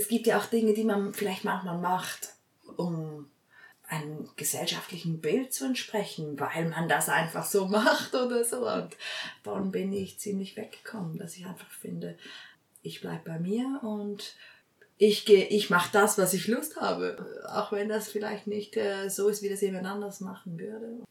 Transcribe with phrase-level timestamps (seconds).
[0.00, 2.30] es gibt ja auch Dinge, die man vielleicht manchmal macht,
[2.76, 3.30] um
[3.86, 8.66] einem gesellschaftlichen Bild zu entsprechen, weil man das einfach so macht oder so.
[8.66, 8.96] Und
[9.42, 12.16] darum bin ich ziemlich weggekommen, dass ich einfach finde,
[12.82, 14.36] ich bleibe bei mir und
[14.96, 19.28] ich ich mache das, was ich Lust habe, auch wenn das vielleicht nicht äh, so
[19.28, 21.04] ist, wie das jemand anders machen würde.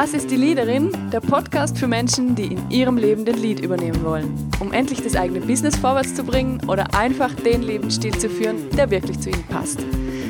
[0.00, 4.04] Das ist die Leaderin, der Podcast für Menschen, die in ihrem Leben den Lead übernehmen
[4.04, 8.70] wollen, um endlich das eigene Business vorwärts zu bringen oder einfach den Lebensstil zu führen,
[8.76, 9.80] der wirklich zu ihnen passt.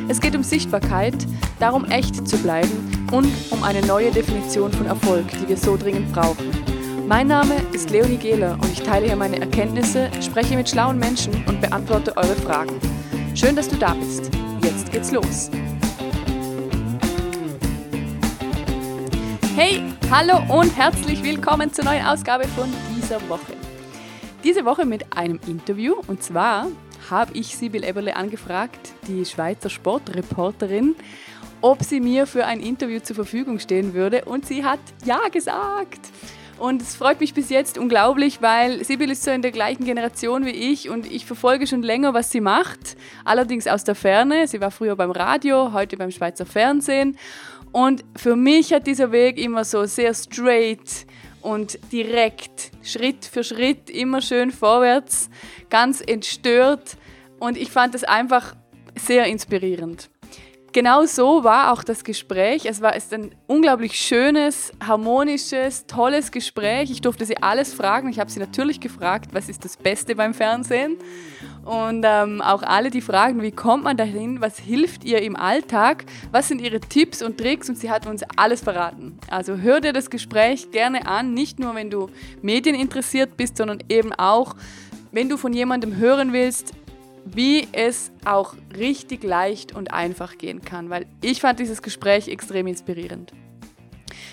[0.08, 1.14] Es geht um Sichtbarkeit,
[1.60, 2.70] darum echt zu bleiben
[3.12, 6.50] und um eine neue Definition von Erfolg, die wir so dringend brauchen.
[7.06, 11.44] Mein Name ist Leonie Gehler und ich teile hier meine Erkenntnisse, spreche mit schlauen Menschen
[11.46, 12.72] und beantworte eure Fragen.
[13.34, 14.30] Schön, dass du da bist.
[14.62, 15.50] Jetzt geht's los.
[19.60, 23.54] Hey, hallo und herzlich willkommen zur neuen Ausgabe von dieser Woche.
[24.44, 26.68] Diese Woche mit einem Interview und zwar
[27.10, 30.94] habe ich Sibyl Eberle angefragt, die Schweizer Sportreporterin,
[31.60, 36.06] ob sie mir für ein Interview zur Verfügung stehen würde und sie hat ja gesagt.
[36.58, 40.44] Und es freut mich bis jetzt unglaublich, weil Sibyl ist so in der gleichen Generation
[40.44, 42.96] wie ich und ich verfolge schon länger, was sie macht.
[43.24, 44.48] Allerdings aus der Ferne.
[44.48, 47.16] Sie war früher beim Radio, heute beim Schweizer Fernsehen.
[47.72, 51.06] Und für mich hat dieser Weg immer so sehr straight
[51.42, 55.30] und direkt, Schritt für Schritt, immer schön vorwärts,
[55.70, 56.96] ganz entstört.
[57.38, 58.56] Und ich fand es einfach
[58.96, 60.10] sehr inspirierend.
[60.72, 62.66] Genau so war auch das Gespräch.
[62.66, 66.90] Es war ist ein unglaublich schönes, harmonisches, tolles Gespräch.
[66.90, 68.10] Ich durfte sie alles fragen.
[68.10, 70.98] Ich habe sie natürlich gefragt, was ist das Beste beim Fernsehen?
[71.64, 74.42] Und ähm, auch alle, die fragen, wie kommt man dahin?
[74.42, 76.04] Was hilft ihr im Alltag?
[76.32, 77.70] Was sind ihre Tipps und Tricks?
[77.70, 79.18] Und sie hat uns alles verraten.
[79.30, 82.10] Also hör dir das Gespräch gerne an, nicht nur wenn du
[82.42, 84.54] Medien interessiert bist, sondern eben auch,
[85.12, 86.74] wenn du von jemandem hören willst,
[87.24, 92.66] wie es auch richtig leicht und einfach gehen kann, weil ich fand dieses Gespräch extrem
[92.66, 93.32] inspirierend.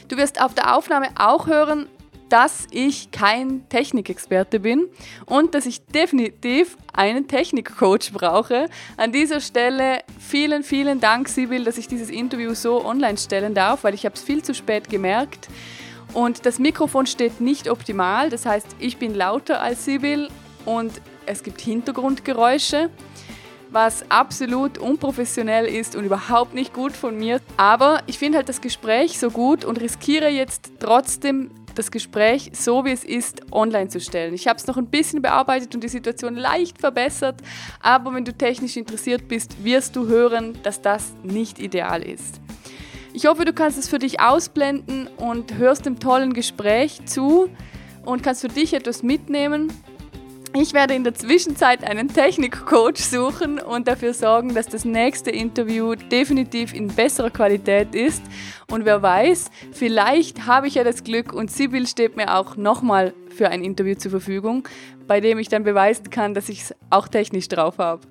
[0.07, 1.87] Du wirst auf der Aufnahme auch hören,
[2.29, 4.87] dass ich kein Technikexperte bin
[5.25, 8.67] und dass ich definitiv einen Technikcoach brauche.
[8.97, 13.83] An dieser Stelle vielen, vielen Dank, Sibyl, dass ich dieses Interview so online stellen darf,
[13.83, 15.47] weil ich habe es viel zu spät gemerkt.
[16.13, 20.29] Und das Mikrofon steht nicht optimal, das heißt, ich bin lauter als Sibyl
[20.65, 20.93] und
[21.25, 22.89] es gibt Hintergrundgeräusche,
[23.71, 27.41] was absolut unprofessionell ist und überhaupt nicht gut von mir.
[27.57, 32.85] Aber ich finde halt das Gespräch so gut und riskiere jetzt trotzdem das Gespräch so
[32.85, 34.33] wie es ist online zu stellen.
[34.33, 37.41] Ich habe es noch ein bisschen bearbeitet und die Situation leicht verbessert,
[37.81, 42.39] aber wenn du technisch interessiert bist, wirst du hören, dass das nicht ideal ist.
[43.13, 47.49] Ich hoffe, du kannst es für dich ausblenden und hörst dem tollen Gespräch zu
[48.05, 49.71] und kannst für dich etwas mitnehmen
[50.61, 55.95] ich werde in der Zwischenzeit einen Technikcoach suchen und dafür sorgen, dass das nächste Interview
[55.95, 58.23] definitiv in besserer Qualität ist.
[58.71, 63.13] Und wer weiß, vielleicht habe ich ja das Glück und Sibyl steht mir auch nochmal
[63.35, 64.67] für ein Interview zur Verfügung,
[65.07, 68.07] bei dem ich dann beweisen kann, dass ich es auch technisch drauf habe.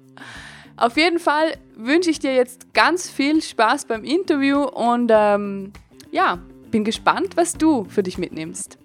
[0.77, 5.73] Auf jeden Fall wünsche ich dir jetzt ganz viel Spaß beim Interview und ähm,
[6.11, 6.39] ja,
[6.71, 8.79] bin gespannt, was du für dich mitnimmst.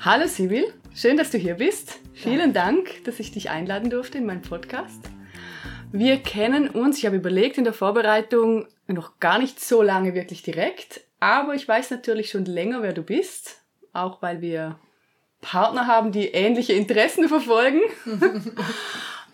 [0.00, 0.79] Hallo Sibyl.
[0.94, 1.98] Schön, dass du hier bist.
[2.14, 5.00] Vielen Dank, dass ich dich einladen durfte in meinen Podcast.
[5.92, 10.42] Wir kennen uns, ich habe überlegt in der Vorbereitung, noch gar nicht so lange wirklich
[10.42, 13.62] direkt, aber ich weiß natürlich schon länger, wer du bist,
[13.92, 14.78] auch weil wir
[15.40, 17.80] Partner haben, die ähnliche Interessen verfolgen.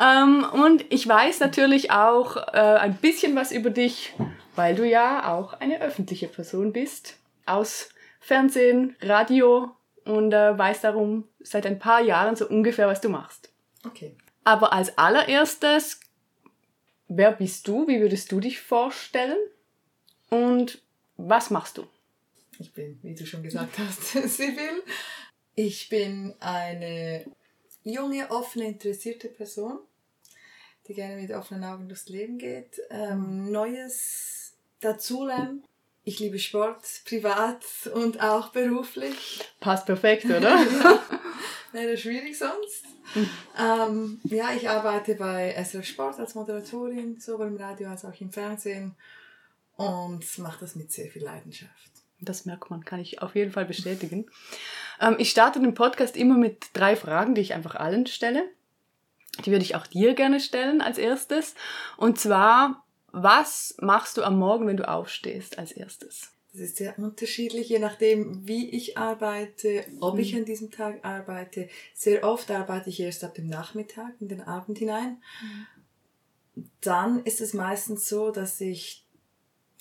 [0.00, 4.14] ähm, und ich weiß natürlich auch äh, ein bisschen was über dich,
[4.56, 7.16] weil du ja auch eine öffentliche Person bist,
[7.46, 7.88] aus
[8.20, 9.70] Fernsehen, Radio
[10.04, 13.50] und äh, weiß darum seit ein paar Jahren so ungefähr, was du machst.
[13.84, 14.16] Okay.
[14.44, 16.00] Aber als allererstes,
[17.08, 17.86] wer bist du?
[17.86, 19.38] Wie würdest du dich vorstellen?
[20.30, 20.82] Und
[21.16, 21.86] was machst du?
[22.58, 24.82] Ich bin, wie du schon gesagt hast, Sibyl.
[25.54, 27.24] Ich bin eine
[27.84, 29.78] junge, offene, interessierte Person,
[30.88, 35.64] die gerne mit offenen Augen durchs Leben geht, ähm, Neues dazulernt
[36.08, 39.40] ich liebe Sport, privat und auch beruflich.
[39.58, 40.40] Passt perfekt, oder?
[40.40, 41.02] ja.
[41.76, 42.86] Wäre schwierig sonst.
[43.60, 48.32] ähm, ja, ich arbeite bei SRF Sport als Moderatorin, sowohl im Radio als auch im
[48.32, 48.96] Fernsehen
[49.76, 51.90] und mache das mit sehr viel Leidenschaft.
[52.18, 54.24] Das merkt man, kann ich auf jeden Fall bestätigen.
[55.02, 58.48] Ähm, ich starte den Podcast immer mit drei Fragen, die ich einfach allen stelle.
[59.44, 61.54] Die würde ich auch dir gerne stellen als erstes.
[61.98, 66.32] Und zwar, was machst du am Morgen, wenn du aufstehst als erstes?
[66.58, 70.38] Das ist sehr unterschiedlich, je nachdem, wie ich arbeite, ob ich Mhm.
[70.40, 71.68] an diesem Tag arbeite.
[71.94, 75.22] Sehr oft arbeite ich erst ab dem Nachmittag in den Abend hinein.
[76.80, 79.04] Dann ist es meistens so, dass ich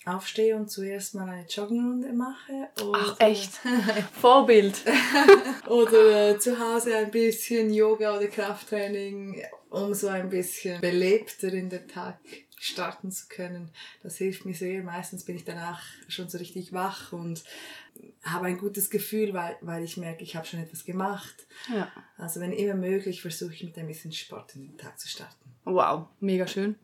[0.04, 2.68] aufstehe und zuerst mal eine Joggingrunde mache.
[2.94, 3.52] Ach, echt?
[4.20, 4.82] Vorbild.
[5.68, 11.88] Oder zu Hause ein bisschen Yoga oder Krafttraining, um so ein bisschen belebter in den
[11.88, 12.20] Tag
[12.58, 13.70] starten zu können.
[14.02, 14.82] Das hilft mir sehr.
[14.82, 17.44] Meistens bin ich danach schon so richtig wach und
[18.22, 21.46] habe ein gutes Gefühl, weil, weil ich merke, ich habe schon etwas gemacht.
[21.72, 21.90] Ja.
[22.16, 25.54] Also wenn immer möglich, versuche ich mit ein bisschen Sport in den Tag zu starten.
[25.64, 26.76] Wow, mega schön.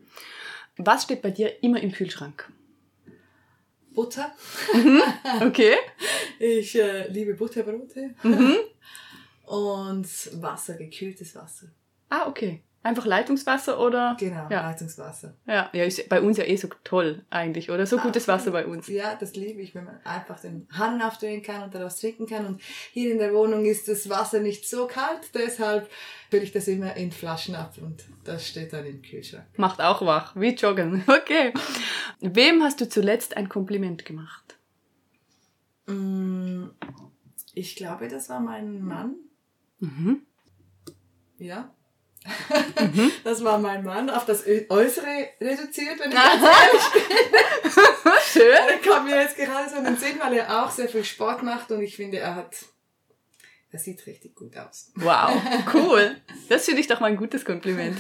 [0.77, 2.51] Was steht bei dir immer im Kühlschrank?
[3.95, 4.35] Butter.
[5.41, 5.75] Okay.
[6.39, 8.17] Ich äh, liebe Butterbrote.
[8.25, 8.57] Mhm.
[9.45, 10.09] Und
[10.43, 11.69] Wasser, gekühltes Wasser.
[12.09, 12.65] Ah, okay.
[12.85, 14.17] Einfach Leitungswasser oder?
[14.19, 14.63] Genau, Ja.
[14.69, 15.35] Leitungswasser.
[15.47, 17.87] Ja, ja, ist bei uns ja eh so toll eigentlich, oder?
[17.87, 18.89] So gutes Wasser bei uns.
[18.89, 22.45] Ja, das liebe ich, wenn man einfach den Hahn aufdrehen kann und daraus trinken kann.
[22.45, 22.61] Und
[22.93, 25.89] hier in der Wohnung ist das Wasser nicht so kalt, deshalb
[26.29, 29.47] fülle ich das immer in Flaschen ab und das steht dann im Kühlschrank.
[29.59, 31.05] Macht auch wach, wie joggen.
[31.09, 31.53] Okay.
[32.21, 34.57] Wem hast du zuletzt ein Kompliment gemacht?
[35.87, 36.67] Mm,
[37.55, 39.15] Ich glaube, das war mein Mann.
[39.79, 40.23] Mhm.
[41.39, 41.73] Ja.
[42.25, 43.13] Mhm.
[43.25, 46.83] Das war mein Mann, auf das Äußere reduziert, wenn ich ganz ehrlich
[48.33, 48.53] Schön.
[48.53, 51.43] Er kam mir jetzt gerade so in den Sinn, weil er auch sehr viel Sport
[51.43, 52.57] macht und ich finde, er hat,
[53.73, 54.93] er sieht richtig gut aus.
[54.97, 55.31] Wow,
[55.75, 56.17] cool.
[56.51, 57.97] Das finde ich doch mal ein gutes Kompliment.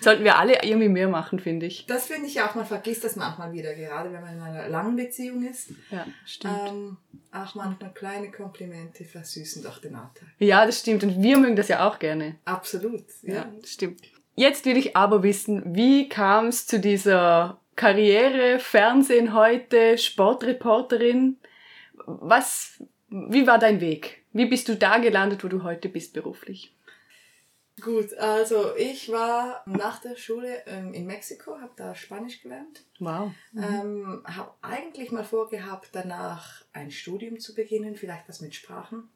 [0.00, 1.86] Sollten wir alle irgendwie mehr machen, finde ich.
[1.86, 4.96] Das finde ich auch, man vergisst das manchmal wieder, gerade wenn man in einer langen
[4.96, 5.70] Beziehung ist.
[5.92, 6.54] Ja, stimmt.
[6.68, 6.96] Ähm,
[7.30, 10.26] auch manchmal kleine Komplimente versüßen doch den Alltag.
[10.38, 11.04] Ja, das stimmt.
[11.04, 12.36] Und wir mögen das ja auch gerne.
[12.44, 13.34] Absolut, ja.
[13.34, 14.00] Ja, das stimmt.
[14.34, 21.38] Jetzt will ich aber wissen, wie kam es zu dieser Karriere, Fernsehen heute, Sportreporterin?
[22.06, 24.24] Was, wie war dein Weg?
[24.36, 26.74] Wie bist du da gelandet, wo du heute bist beruflich?
[27.80, 32.84] Gut, also ich war nach der Schule ähm, in Mexiko, habe da Spanisch gelernt.
[32.98, 33.32] Wow.
[33.54, 39.08] Ähm, habe eigentlich mal vorgehabt, danach ein Studium zu beginnen, vielleicht was mit Sprachen.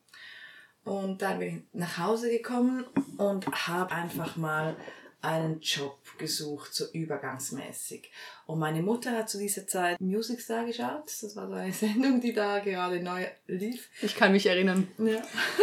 [0.85, 2.85] Und dann bin ich nach Hause gekommen
[3.19, 4.75] und habe einfach mal
[5.23, 8.11] einen Job gesucht, so übergangsmäßig.
[8.47, 11.05] Und meine Mutter hat zu dieser Zeit Music Star geschaut.
[11.07, 13.89] Das war so eine Sendung, die da gerade neu lief.
[14.03, 14.89] Ich kann mich erinnern.
[14.99, 15.23] Ja.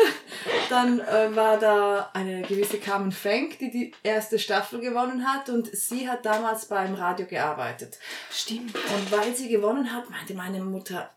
[0.69, 5.67] Dann äh, war da eine gewisse Carmen Frank, die die erste Staffel gewonnen hat und
[5.75, 7.97] sie hat damals beim Radio gearbeitet.
[8.31, 8.75] Stimmt.
[8.75, 11.09] Und weil sie gewonnen hat, meinte meine Mutter,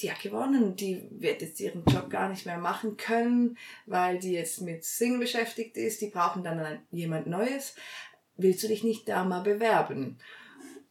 [0.00, 3.56] die hat gewonnen, die wird jetzt ihren Job gar nicht mehr machen können,
[3.86, 7.74] weil die jetzt mit Singen beschäftigt ist, die brauchen dann jemand Neues.
[8.36, 10.18] Willst du dich nicht da mal bewerben?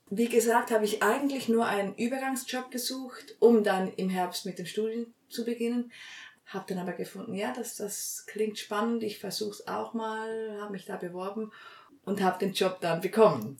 [0.10, 4.66] Wie gesagt, habe ich eigentlich nur einen Übergangsjob gesucht, um dann im Herbst mit dem
[4.66, 5.92] Studium zu beginnen.
[6.46, 10.74] Habe dann aber gefunden, ja, das, das klingt spannend, ich versuche es auch mal, habe
[10.74, 11.52] mich da beworben
[12.04, 13.58] und habe den Job dann bekommen.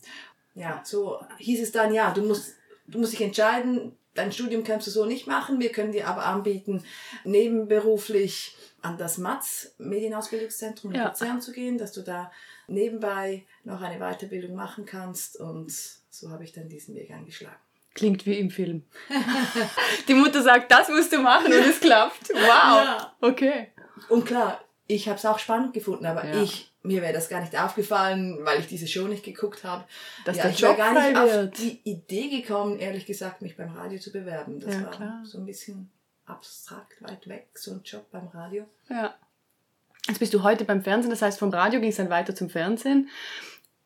[0.54, 2.56] Ja, so hieß es dann, ja, du musst,
[2.86, 6.26] du musst dich entscheiden, dein Studium kannst du so nicht machen, wir können dir aber
[6.26, 6.84] anbieten,
[7.24, 11.08] nebenberuflich an das MATZ, Medienausbildungszentrum in Ja.
[11.10, 12.32] Luzern zu gehen, dass du da
[12.68, 15.72] nebenbei noch eine Weiterbildung machen kannst und
[16.10, 17.56] so habe ich dann diesen Weg eingeschlagen.
[17.94, 18.84] Klingt wie im Film.
[20.08, 22.30] Die Mutter sagt, das musst du machen und es klappt.
[22.30, 22.40] Wow.
[22.40, 23.16] Ja.
[23.20, 23.68] Okay.
[24.08, 26.42] Und klar, ich habe es auch spannend gefunden, aber Ja.
[26.42, 29.84] ich, mir wäre das gar nicht aufgefallen, weil ich diese Show nicht geguckt habe.
[30.26, 33.56] Dass ja, der ich wäre Job gar nicht auf die Idee gekommen, ehrlich gesagt, mich
[33.58, 34.60] beim Radio zu bewerben.
[34.60, 35.22] Das Ja, war klar.
[35.24, 35.90] so ein bisschen
[36.26, 38.66] abstrakt, weit weg, so ein Job beim Radio.
[38.90, 39.14] Ja.
[40.08, 42.50] Jetzt bist du heute beim Fernsehen, das heißt, vom Radio ging es dann weiter zum
[42.50, 43.10] Fernsehen.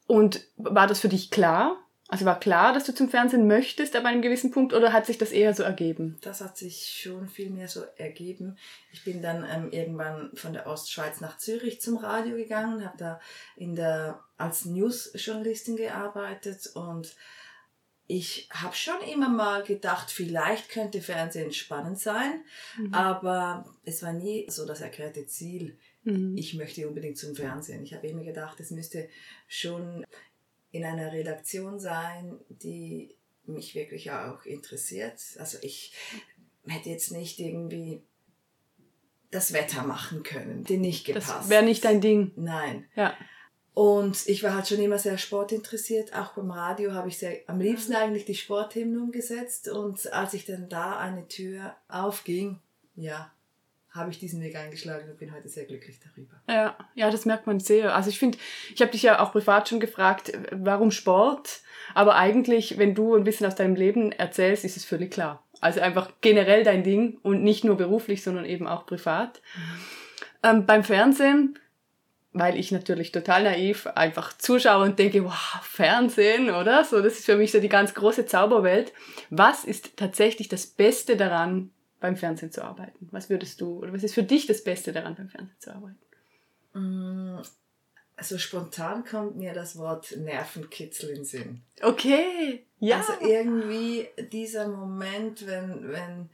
[0.07, 1.77] Und war das für dich klar?
[2.07, 5.17] Also war klar, dass du zum Fernsehen möchtest ab einem gewissen Punkt oder hat sich
[5.17, 6.17] das eher so ergeben?
[6.21, 8.57] Das hat sich schon viel mehr so ergeben.
[8.93, 13.19] Ich bin dann ähm, irgendwann von der Ostschweiz nach Zürich zum Radio gegangen, habe da
[13.55, 17.15] in der, als News-Journalistin gearbeitet und
[18.07, 22.43] ich habe schon immer mal gedacht, vielleicht könnte Fernsehen spannend sein,
[22.91, 25.75] aber es war nie so das erklärte Ziel,
[26.07, 26.38] Mhm.
[26.38, 27.81] ich möchte unbedingt zum Fernsehen.
[27.83, 29.09] Ich habe immer gedacht, es müsste
[29.47, 30.05] schon
[30.72, 35.19] in einer Redaktion sein, die mich wirklich auch interessiert.
[35.38, 35.93] Also ich
[36.67, 38.01] hätte jetzt nicht irgendwie
[39.31, 41.29] das Wetter machen können, den nicht gepasst.
[41.29, 42.31] Das wäre nicht dein Ding.
[42.36, 42.86] Nein.
[42.95, 43.15] Ja.
[43.74, 46.13] Und ich war halt schon immer sehr sportinteressiert.
[46.15, 49.67] Auch beim Radio habe ich sehr, am liebsten eigentlich die Sporthymnen umgesetzt.
[49.67, 52.62] Und als ich dann da eine Tür aufging,
[52.95, 53.34] ja,
[53.95, 56.35] habe ich diesen Weg eingeschlagen und bin heute sehr glücklich darüber.
[56.49, 57.95] Ja, ja, das merkt man sehr.
[57.95, 58.37] Also ich finde,
[58.73, 61.61] ich habe dich ja auch privat schon gefragt, warum Sport?
[61.93, 65.43] Aber eigentlich, wenn du ein bisschen aus deinem Leben erzählst, ist es völlig klar.
[65.61, 69.41] Also einfach generell dein Ding und nicht nur beruflich, sondern eben auch privat.
[69.55, 69.61] Mhm.
[70.43, 71.57] Ähm, beim Fernsehen,
[72.33, 76.83] weil ich natürlich total naiv einfach zuschaue und denke, wow, Fernsehen, oder?
[76.83, 78.91] So, das ist für mich so die ganz große Zauberwelt.
[79.29, 83.07] Was ist tatsächlich das Beste daran, beim Fernsehen zu arbeiten?
[83.11, 85.97] Was würdest du, oder was ist für dich das Beste daran, beim Fernsehen zu arbeiten?
[86.73, 87.41] Mm,
[88.15, 91.61] also spontan kommt mir das Wort Nervenkitzel in den Sinn.
[91.81, 92.97] Okay, ja.
[92.97, 96.29] Also irgendwie dieser Moment, wenn, wenn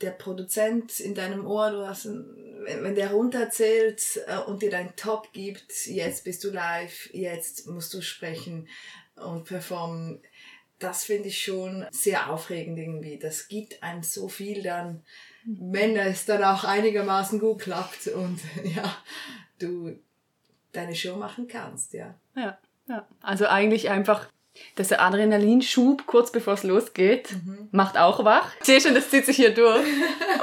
[0.00, 4.96] der Produzent in deinem Ohr, du hast, wenn, wenn der runterzählt äh, und dir dein
[4.96, 8.68] Top gibt, jetzt bist du live, jetzt musst du sprechen
[9.16, 10.20] und performen,
[10.78, 13.18] das finde ich schon sehr aufregend irgendwie.
[13.18, 15.02] Das gibt einem so viel dann,
[15.44, 18.40] wenn es dann auch einigermaßen gut klappt und
[18.74, 18.96] ja,
[19.58, 19.96] du
[20.72, 22.14] deine Show machen kannst, ja.
[22.36, 23.06] Ja, ja.
[23.20, 24.28] Also eigentlich einfach
[24.76, 27.68] dass der Adrenalinschub kurz bevor es losgeht mhm.
[27.72, 28.52] macht auch wach.
[28.60, 29.84] Ich sehe schon, das zieht sich hier durch.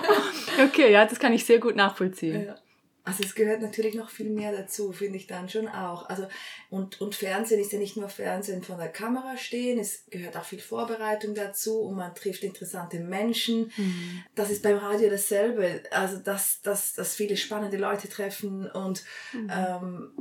[0.66, 2.48] okay, ja, das kann ich sehr gut nachvollziehen.
[2.48, 2.56] Ja.
[3.04, 6.08] Also es gehört natürlich noch viel mehr dazu, finde ich dann schon auch.
[6.08, 6.28] Also
[6.70, 10.44] und, und Fernsehen ist ja nicht nur Fernsehen von der Kamera stehen, es gehört auch
[10.44, 13.72] viel Vorbereitung dazu und man trifft interessante Menschen.
[13.76, 14.24] Mhm.
[14.36, 15.82] Das ist beim Radio dasselbe.
[15.90, 19.04] Also dass, dass, dass viele spannende Leute treffen und
[19.34, 19.52] mhm.
[19.52, 20.12] ähm,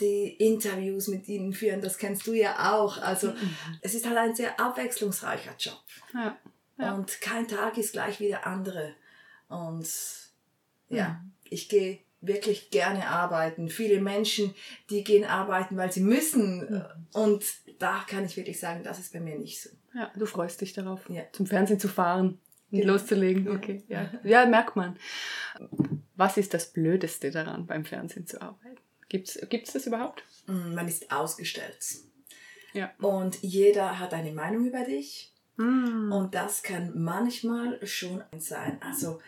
[0.00, 2.98] die Interviews mit ihnen führen, das kennst du ja auch.
[2.98, 3.56] Also mhm.
[3.80, 5.82] es ist halt ein sehr abwechslungsreicher Job.
[6.12, 6.36] Ja,
[6.78, 6.94] ja.
[6.94, 8.94] Und kein Tag ist gleich wie der andere.
[9.48, 9.88] Und
[10.88, 11.32] ja, mhm.
[11.50, 13.68] Ich gehe wirklich gerne arbeiten.
[13.68, 14.54] Viele Menschen,
[14.90, 16.58] die gehen arbeiten, weil sie müssen.
[16.58, 16.84] Mhm.
[17.12, 17.44] Und
[17.78, 19.70] da kann ich wirklich sagen, das ist bei mir nicht so.
[19.94, 21.22] Ja, du freust dich darauf, ja.
[21.32, 22.38] zum Fernsehen zu fahren
[22.70, 22.92] und genau.
[22.92, 23.48] loszulegen.
[23.48, 24.10] Okay, ja.
[24.24, 24.96] ja, merkt man.
[26.14, 28.76] Was ist das Blödeste daran, beim Fernsehen zu arbeiten?
[29.08, 30.22] Gibt es das überhaupt?
[30.46, 31.78] Mm, man ist ausgestellt.
[32.72, 32.92] Ja.
[33.00, 35.32] Und jeder hat eine Meinung über dich.
[35.56, 36.12] Mm.
[36.12, 38.78] Und das kann manchmal schon sein.
[38.80, 39.20] Also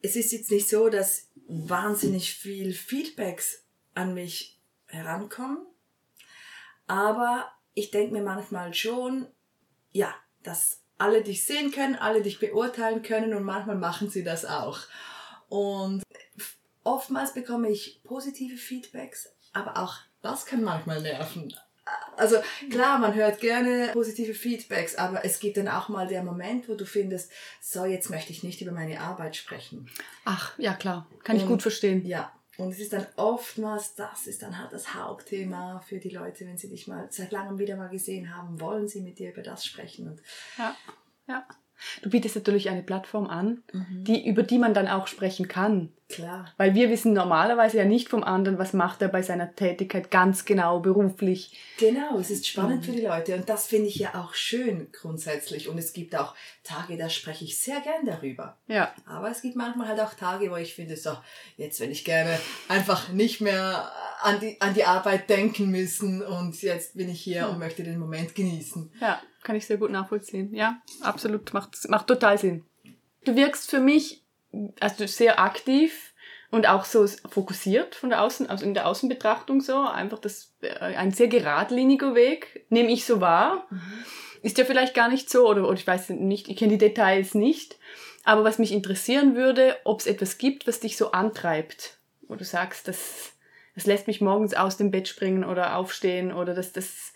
[0.00, 5.58] es ist jetzt nicht so, dass wahnsinnig viel Feedbacks an mich herankommen.
[6.86, 9.26] Aber ich denke mir manchmal schon,
[9.92, 14.44] ja, dass alle dich sehen können, alle dich beurteilen können und manchmal machen sie das
[14.44, 14.78] auch.
[15.48, 16.02] Und
[16.82, 21.54] oftmals bekomme ich positive Feedbacks, aber auch das kann manchmal nerven.
[22.16, 22.36] Also
[22.70, 26.74] klar, man hört gerne positive Feedbacks, aber es gibt dann auch mal der Moment, wo
[26.74, 29.90] du findest, so jetzt möchte ich nicht über meine Arbeit sprechen.
[30.24, 32.06] Ach, ja klar, kann ich gut verstehen.
[32.06, 36.46] Ja, und es ist dann oftmals, das ist dann halt das Hauptthema für die Leute,
[36.46, 39.42] wenn sie dich mal seit langem wieder mal gesehen haben, wollen sie mit dir über
[39.42, 40.08] das sprechen.
[40.08, 40.22] Und
[40.56, 40.76] ja,
[41.26, 41.46] ja.
[42.02, 44.04] Du bietest natürlich eine Plattform an, mhm.
[44.04, 45.92] die, über die man dann auch sprechen kann.
[46.08, 46.52] Klar.
[46.58, 50.44] Weil wir wissen normalerweise ja nicht vom anderen, was macht er bei seiner Tätigkeit ganz
[50.44, 51.58] genau beruflich.
[51.78, 52.84] Genau, es ist spannend mhm.
[52.84, 55.68] für die Leute und das finde ich ja auch schön grundsätzlich.
[55.68, 58.58] Und es gibt auch Tage, da spreche ich sehr gern darüber.
[58.66, 58.94] Ja.
[59.06, 61.16] Aber es gibt manchmal halt auch Tage, wo ich finde, so,
[61.56, 62.38] jetzt will ich gerne
[62.68, 63.90] einfach nicht mehr
[64.22, 67.98] an die, an die Arbeit denken müssen und jetzt bin ich hier und möchte den
[67.98, 68.92] Moment genießen.
[69.00, 70.52] Ja, kann ich sehr gut nachvollziehen.
[70.52, 72.64] Ja, absolut, macht, macht total Sinn.
[73.24, 74.24] Du wirkst für mich
[74.80, 76.12] also sehr aktiv
[76.50, 80.68] und auch so fokussiert von der Außen, also in der Außenbetrachtung so, einfach das, äh,
[80.78, 83.68] ein sehr geradliniger Weg, nehme ich so wahr.
[84.42, 87.34] Ist ja vielleicht gar nicht so, oder, oder ich weiß nicht, ich kenne die Details
[87.34, 87.78] nicht.
[88.24, 91.98] Aber was mich interessieren würde, ob es etwas gibt, was dich so antreibt,
[92.28, 93.34] wo du sagst, das
[93.74, 97.12] das lässt mich morgens aus dem Bett springen oder aufstehen oder das, das,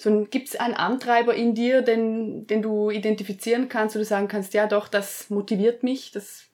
[0.00, 4.28] so gibt es einen Antreiber in dir, den, den du identifizieren kannst, wo du sagen
[4.28, 6.44] kannst, ja doch, das motiviert mich, das.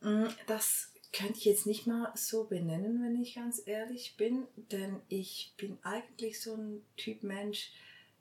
[0.00, 5.00] Mm, das könnte ich jetzt nicht mal so benennen, wenn ich ganz ehrlich bin, denn
[5.08, 7.72] ich bin eigentlich so ein Typ Mensch,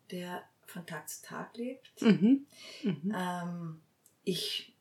[0.10, 2.01] der von Tag zu Tag lebt.
[2.01, 2.48] Mhm.
[2.82, 3.13] Mhm.
[3.15, 3.82] Ähm,
[4.24, 4.74] ich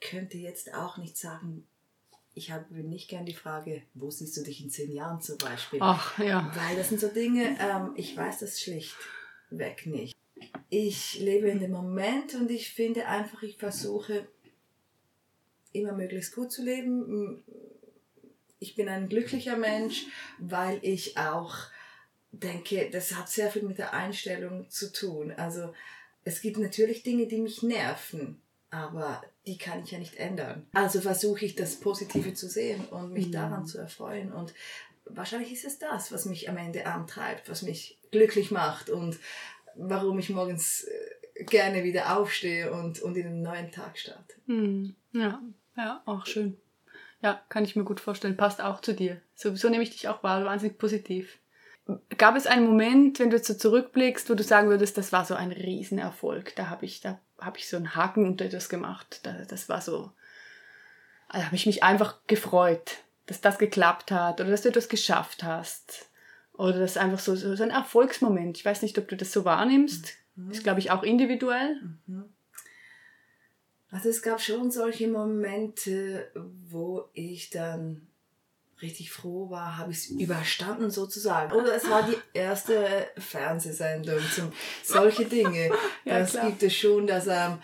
[0.00, 1.66] könnte jetzt auch nicht sagen,
[2.34, 5.78] ich habe nicht gern die Frage, wo siehst du dich in zehn Jahren zum Beispiel?
[5.82, 6.50] Ach, ja.
[6.54, 10.16] Weil das sind so Dinge, ähm, ich weiß das schlichtweg nicht.
[10.70, 14.26] Ich lebe in dem Moment und ich finde einfach, ich versuche
[15.72, 17.42] immer möglichst gut zu leben.
[18.58, 20.06] Ich bin ein glücklicher Mensch,
[20.38, 21.54] weil ich auch
[22.30, 25.32] denke, das hat sehr viel mit der Einstellung zu tun.
[25.32, 25.74] Also
[26.24, 30.66] es gibt natürlich Dinge, die mich nerven, aber die kann ich ja nicht ändern.
[30.72, 33.32] Also versuche ich das Positive zu sehen und mich mhm.
[33.32, 34.32] daran zu erfreuen.
[34.32, 34.54] Und
[35.04, 39.18] wahrscheinlich ist es das, was mich am Ende antreibt, was mich glücklich macht und
[39.74, 44.34] warum ich morgens äh, gerne wieder aufstehe und, und in einen neuen Tag starte.
[44.46, 44.94] Mhm.
[45.12, 45.42] Ja,
[45.76, 46.56] ja, auch schön.
[47.22, 48.36] Ja, kann ich mir gut vorstellen.
[48.36, 49.20] Passt auch zu dir.
[49.34, 51.38] So, so nehme ich dich auch wahr, wahnsinnig positiv.
[52.16, 55.24] Gab es einen Moment, wenn du jetzt so zurückblickst, wo du sagen würdest, das war
[55.24, 56.54] so ein Riesenerfolg?
[56.54, 59.20] Da habe ich, da habe ich so einen Haken unter das gemacht.
[59.22, 60.12] Da, das war so,
[61.32, 65.42] da habe ich mich einfach gefreut, dass das geklappt hat oder dass du etwas geschafft
[65.42, 66.08] hast.
[66.52, 68.58] Oder das ist einfach so, so ein Erfolgsmoment.
[68.58, 70.14] Ich weiß nicht, ob du das so wahrnimmst.
[70.36, 70.50] Mhm.
[70.50, 71.80] Ist, glaube ich, auch individuell.
[72.06, 72.24] Mhm.
[73.90, 78.06] Also es gab schon solche Momente, wo ich dann
[78.82, 81.52] richtig froh war, habe ich es überstanden sozusagen.
[81.52, 85.70] Oder es war die erste Fernsehsendung zum solche Dinge.
[86.04, 86.46] ja, das klar.
[86.46, 87.58] gibt es schon, dass ähm,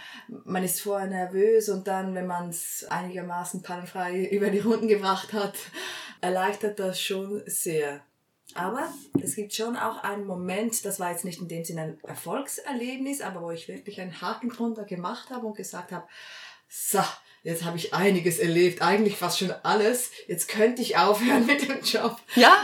[0.45, 5.33] man ist vorher nervös und dann, wenn man es einigermaßen pannenfrei über die Runden gebracht
[5.33, 5.55] hat,
[6.21, 8.01] erleichtert das schon sehr.
[8.55, 8.89] Aber
[9.21, 13.21] es gibt schon auch einen Moment, das war jetzt nicht in dem Sinne ein Erfolgserlebnis,
[13.21, 16.07] aber wo ich wirklich einen Haken drunter gemacht habe und gesagt habe,
[16.69, 17.03] so,
[17.49, 21.81] jetzt habe ich einiges erlebt, eigentlich fast schon alles, jetzt könnte ich aufhören mit dem
[21.81, 22.21] Job.
[22.35, 22.55] Ja?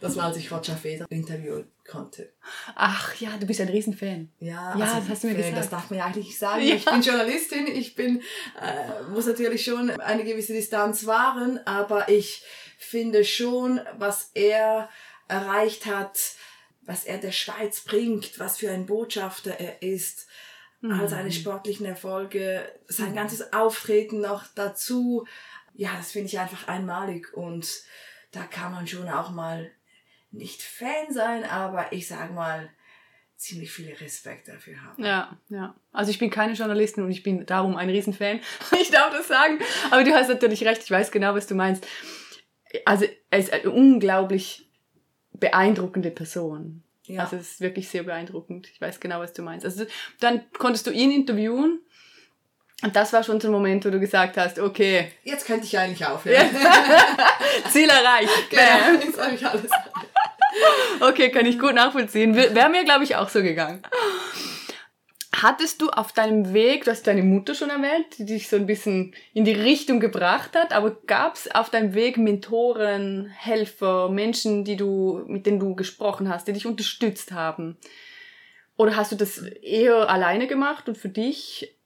[0.00, 2.32] Das war, als ich Roger Federer interviewen konnte.
[2.74, 4.28] Ach ja, du bist ein Riesenfan.
[4.40, 5.56] Ja, ja also das hast du mir gesagt.
[5.56, 6.66] Das darf man ja eigentlich sagen.
[6.66, 6.74] Ja.
[6.74, 8.20] Ich bin Journalistin, ich bin,
[8.60, 12.42] äh, muss natürlich schon eine gewisse Distanz wahren, aber ich
[12.78, 14.88] finde schon, was er
[15.28, 16.18] erreicht hat,
[16.82, 20.26] was er der Schweiz bringt, was für ein Botschafter er ist,
[20.80, 20.92] mhm.
[20.92, 23.16] all seine sportlichen Erfolge, sein mhm.
[23.16, 25.26] ganzes Auftreten noch dazu.
[25.74, 27.68] Ja, das finde ich einfach einmalig und
[28.32, 29.70] da kann man schon auch mal
[30.30, 32.70] nicht Fan sein, aber ich sage mal,
[33.36, 35.02] ziemlich viel Respekt dafür haben.
[35.02, 35.74] Ja, ja.
[35.92, 38.40] Also ich bin keine Journalistin und ich bin darum ein Riesenfan.
[38.80, 39.58] ich darf das sagen.
[39.90, 41.86] Aber du hast natürlich recht, ich weiß genau, was du meinst.
[42.84, 44.68] Also er ist ein unglaublich
[45.32, 46.82] beeindruckende Person.
[47.06, 47.22] Ja.
[47.22, 48.68] Also es ist wirklich sehr beeindruckend.
[48.72, 49.64] Ich weiß genau, was du meinst.
[49.64, 49.86] Also
[50.20, 51.80] dann konntest du ihn interviewen
[52.82, 55.10] und das war schon so ein Moment, wo du gesagt hast, okay.
[55.24, 56.46] Jetzt könnte ich eigentlich aufhören.
[57.70, 58.50] Ziel erreicht.
[58.50, 59.70] Genau, jetzt habe ich alles.
[61.00, 62.34] okay, kann ich gut nachvollziehen.
[62.34, 63.82] Wäre mir, glaube ich, auch so gegangen.
[65.42, 68.64] Hattest du auf deinem Weg, du hast deine Mutter schon erwähnt, die dich so ein
[68.64, 74.64] bisschen in die Richtung gebracht hat, aber gab es auf deinem Weg Mentoren, Helfer, Menschen,
[74.64, 77.76] die du, mit denen du gesprochen hast, die dich unterstützt haben?
[78.78, 81.76] Oder hast du das eher alleine gemacht und für dich?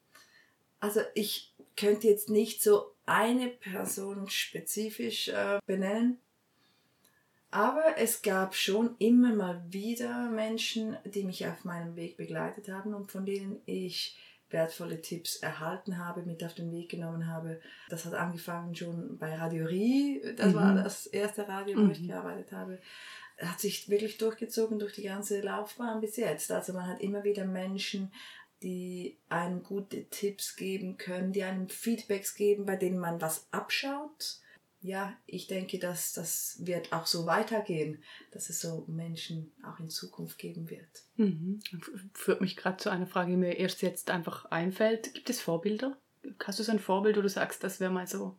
[0.78, 6.18] Also ich könnte jetzt nicht so eine Person spezifisch äh, benennen.
[7.50, 12.94] Aber es gab schon immer mal wieder Menschen, die mich auf meinem Weg begleitet haben
[12.94, 14.16] und von denen ich
[14.50, 17.60] wertvolle Tipps erhalten habe, mit auf den Weg genommen habe.
[17.88, 20.54] Das hat angefangen schon bei Radio Rie, das mhm.
[20.54, 21.90] war das erste Radio, wo mhm.
[21.90, 22.78] ich gearbeitet habe.
[23.38, 26.52] Hat sich wirklich durchgezogen durch die ganze Laufbahn bis jetzt.
[26.52, 28.12] Also man hat immer wieder Menschen,
[28.62, 34.40] die einem gute Tipps geben können, die einem Feedbacks geben, bei denen man was abschaut
[34.82, 39.90] ja, ich denke, dass das wird auch so weitergehen, dass es so Menschen auch in
[39.90, 40.88] Zukunft geben wird.
[41.16, 41.60] Mhm.
[42.14, 45.12] Führt mich gerade zu einer Frage, die mir erst jetzt einfach einfällt.
[45.12, 45.98] Gibt es Vorbilder?
[46.44, 48.38] Hast du so ein Vorbild, wo du sagst, das wäre mal so,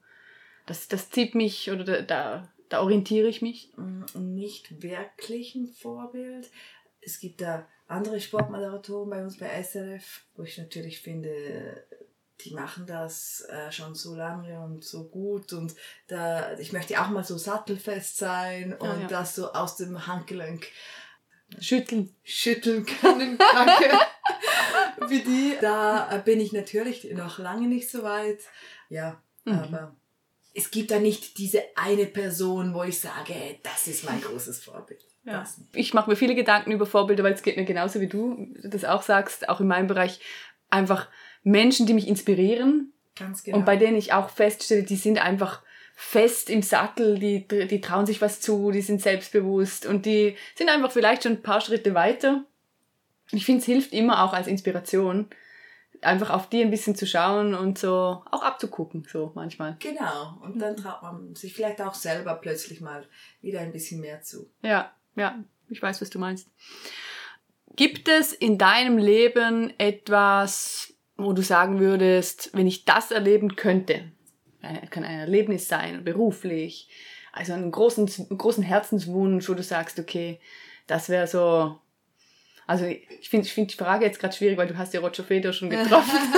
[0.65, 3.71] das, das zieht mich oder da, da, da orientiere ich mich?
[3.77, 6.49] Mm, nicht wirklich ein Vorbild.
[7.01, 11.83] Es gibt da andere Sportmoderatoren bei uns bei SRF, wo ich natürlich finde,
[12.43, 15.75] die machen das äh, schon so lange und so gut und
[16.07, 19.07] da ich möchte auch mal so sattelfest sein und ja, ja.
[19.07, 20.67] das so aus dem Handgelenk
[21.59, 22.15] schütteln.
[22.23, 23.37] schütteln können.
[23.37, 23.97] Danke.
[25.07, 25.57] Wie die.
[25.61, 28.39] Da bin ich natürlich noch lange nicht so weit.
[28.89, 29.53] Ja mhm.
[29.53, 29.95] aber
[30.53, 35.05] es gibt da nicht diese eine Person wo ich sage das ist mein großes Vorbild.
[35.23, 35.45] Ja.
[35.73, 38.85] Ich mache mir viele Gedanken über Vorbilder, weil es geht mir genauso wie du das
[38.85, 40.19] auch sagst, auch in meinem Bereich.
[40.69, 41.07] Einfach
[41.43, 42.93] Menschen, die mich inspirieren.
[43.15, 43.57] Ganz genau.
[43.57, 45.61] Und bei denen ich auch feststelle, die sind einfach
[45.95, 50.69] fest im Sattel, die, die trauen sich was zu, die sind selbstbewusst und die sind
[50.69, 52.43] einfach vielleicht schon ein paar Schritte weiter.
[53.31, 55.27] Ich finde, es hilft immer auch als Inspiration,
[56.01, 59.77] einfach auf die ein bisschen zu schauen und so auch abzugucken, so manchmal.
[59.79, 60.39] Genau.
[60.41, 63.05] Und dann traut man sich vielleicht auch selber plötzlich mal
[63.41, 64.49] wieder ein bisschen mehr zu.
[64.63, 66.49] Ja, ja, ich weiß, was du meinst.
[67.75, 74.11] Gibt es in deinem Leben etwas, wo du sagen würdest, wenn ich das erleben könnte,
[74.89, 76.89] kann ein Erlebnis sein, beruflich,
[77.31, 80.39] also einen großen, großen Herzenswunsch, wo du sagst, okay,
[80.87, 81.79] das wäre so,
[82.67, 85.23] also ich finde ich find die Frage jetzt gerade schwierig, weil du hast ja Roger
[85.23, 86.19] Federer schon getroffen.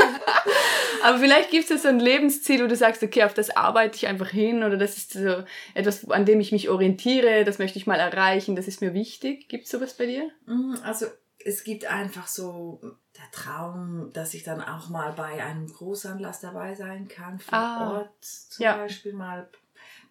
[1.03, 3.97] Aber vielleicht gibt es ja so ein Lebensziel, wo du sagst, okay, auf das arbeite
[3.97, 7.77] ich einfach hin oder das ist so etwas, an dem ich mich orientiere, das möchte
[7.77, 9.49] ich mal erreichen, das ist mir wichtig.
[9.49, 10.29] Gibt es sowas bei dir?
[10.45, 11.07] Mm, also
[11.43, 12.79] es gibt einfach so
[13.23, 17.91] der Traum, dass ich dann auch mal bei einem Großanlass dabei sein kann, vor ah,
[17.97, 18.77] Ort zum ja.
[18.77, 19.49] Beispiel mal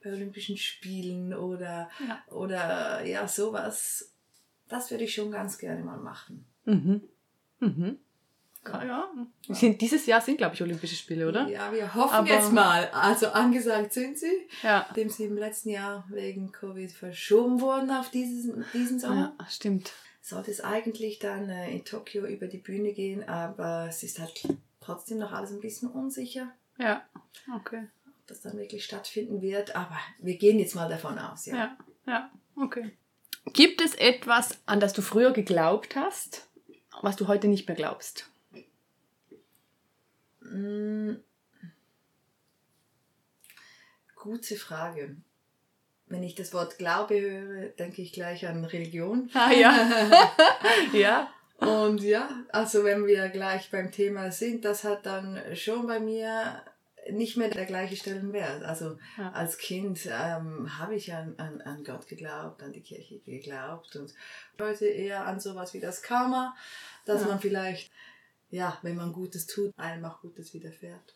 [0.03, 2.35] bei Olympischen Spielen oder, ja.
[2.35, 4.13] oder ja, sowas.
[4.69, 6.45] das würde ich schon ganz gerne mal machen.
[6.65, 7.03] Mhm.
[7.61, 7.99] Mhm.
[8.65, 9.13] Ja, ja.
[9.49, 11.49] Sind, dieses Jahr sind, glaube ich, Olympische Spiele, oder?
[11.49, 12.89] Ja, wir hoffen Aber- jetzt mal.
[12.93, 14.87] Also angesagt sind sie, Ja.
[14.89, 19.35] nachdem sie im letzten Jahr wegen Covid verschoben wurden auf diesen, diesen Sommer.
[19.39, 19.93] Ja, stimmt.
[20.25, 24.47] Sollte es eigentlich dann äh, in Tokio über die Bühne gehen, aber es ist halt
[24.81, 27.05] trotzdem noch alles ein bisschen unsicher, Ja.
[27.57, 27.89] Okay.
[28.07, 29.75] ob das dann wirklich stattfinden wird.
[29.75, 31.57] Aber wir gehen jetzt mal davon aus, ja.
[31.57, 32.97] Ja, ja, okay.
[33.47, 36.49] Gibt es etwas, an das du früher geglaubt hast,
[37.01, 38.31] was du heute nicht mehr glaubst?
[40.41, 41.15] Mm.
[44.15, 45.17] Gute Frage.
[46.13, 49.31] Wenn ich das Wort Glaube höre, denke ich gleich an Religion.
[49.35, 50.29] Ah, ja.
[50.93, 51.33] ja.
[51.57, 56.63] Und ja, also wenn wir gleich beim Thema sind, das hat dann schon bei mir
[57.11, 58.63] nicht mehr der gleiche Stellenwert.
[58.63, 59.31] Also Ja.
[59.33, 64.13] als Kind ähm, habe ich an, an, an Gott geglaubt, an die Kirche geglaubt und
[64.61, 66.55] heute eher an sowas wie das Karma,
[67.07, 67.29] dass Ja.
[67.29, 67.91] man vielleicht,
[68.51, 71.15] ja, wenn man Gutes tut, einem auch Gutes widerfährt.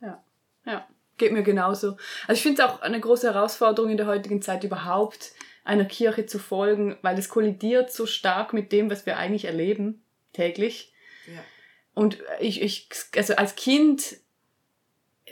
[0.00, 0.22] Ja,
[0.66, 0.86] ja,
[1.18, 1.96] geht mir genauso.
[2.26, 5.32] Also ich finde es auch eine große Herausforderung in der heutigen Zeit überhaupt
[5.64, 10.02] einer Kirche zu folgen, weil es kollidiert so stark mit dem, was wir eigentlich erleben
[10.32, 10.92] täglich.
[11.26, 11.40] Ja.
[11.94, 14.18] Und ich, ich also als Kind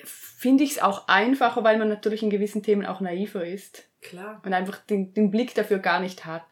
[0.05, 4.40] finde ich es auch einfacher, weil man natürlich in gewissen Themen auch naiver ist Klar.
[4.45, 6.42] und einfach den, den Blick dafür gar nicht hat.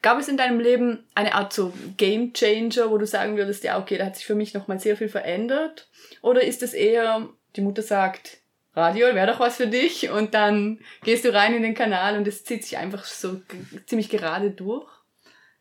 [0.00, 3.78] Gab es in deinem Leben eine Art so Game Changer, wo du sagen würdest, ja,
[3.78, 5.88] okay, da hat sich für mich nochmal sehr viel verändert?
[6.22, 8.38] Oder ist es eher, die Mutter sagt,
[8.74, 12.26] Radio wäre doch was für dich und dann gehst du rein in den Kanal und
[12.26, 13.42] es zieht sich einfach so
[13.86, 14.90] ziemlich gerade durch?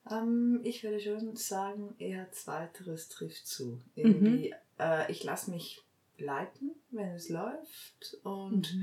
[0.10, 3.82] Ähm, ich würde schon sagen, eher zweiteres trifft zu.
[3.95, 5.82] Irgendwie, äh, ich lasse mich
[6.17, 8.74] leiten, wenn es läuft und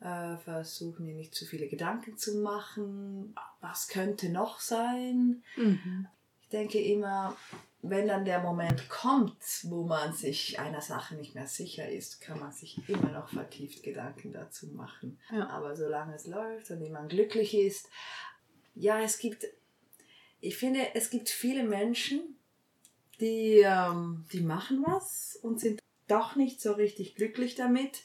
[0.00, 3.34] äh, versuche mir nicht zu viele Gedanken zu machen.
[3.60, 5.42] Was könnte noch sein?
[5.56, 6.08] Mhm.
[6.52, 7.34] Ich denke immer,
[7.80, 12.38] wenn dann der Moment kommt, wo man sich einer Sache nicht mehr sicher ist, kann
[12.38, 15.18] man sich immer noch vertieft Gedanken dazu machen.
[15.30, 15.48] Ja.
[15.48, 17.88] Aber solange es läuft und man glücklich ist,
[18.74, 19.46] ja, es gibt,
[20.42, 22.36] ich finde, es gibt viele Menschen,
[23.18, 28.02] die, ähm, die machen was und sind doch nicht so richtig glücklich damit,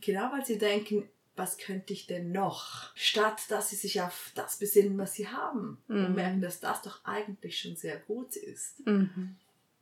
[0.00, 2.90] genau weil sie denken, was könnte ich denn noch?
[2.94, 6.14] Statt dass sie sich auf das besinnen, was sie haben und Mhm.
[6.14, 8.86] merken, dass das doch eigentlich schon sehr gut ist.
[8.86, 9.36] Mhm.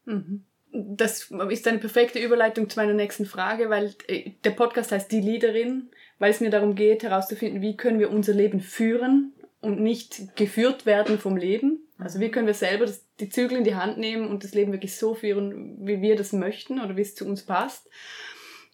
[0.07, 0.45] Mhm.
[0.73, 5.21] Das ist eine perfekte Überleitung zu meiner nächsten Frage, weil äh, der Podcast heißt Die
[5.21, 10.37] Leaderin, weil es mir darum geht, herauszufinden, wie können wir unser Leben führen und nicht
[10.37, 11.81] geführt werden vom Leben.
[11.99, 14.71] Also wie können wir selber das, die Zügel in die Hand nehmen und das Leben
[14.73, 17.89] wirklich so führen, wie wir das möchten oder wie es zu uns passt.